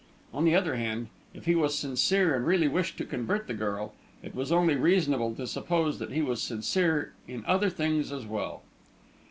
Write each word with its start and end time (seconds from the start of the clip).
On 0.33 0.45
the 0.45 0.55
other 0.55 0.77
hand, 0.77 1.09
if 1.31 1.45
he 1.45 1.53
was 1.53 1.77
sincere 1.77 2.35
and 2.35 2.47
really 2.47 2.67
wished 2.67 2.97
to 2.97 3.05
convert 3.05 3.45
the 3.45 3.53
girl, 3.53 3.93
it 4.23 4.33
was 4.33 4.51
only 4.51 4.73
reasonable 4.75 5.35
to 5.35 5.45
suppose 5.45 5.99
that 5.99 6.11
he 6.11 6.23
was 6.23 6.41
sincere 6.41 7.13
in 7.27 7.45
other 7.45 7.69
things 7.69 8.11
as 8.11 8.25
well. 8.25 8.63